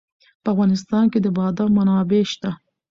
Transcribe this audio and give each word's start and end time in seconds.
په 0.43 0.47
افغانستان 0.53 1.05
کې 1.11 1.19
د 1.21 1.27
بادام 1.37 1.69
منابع 1.77 2.23
شته. 2.31 2.49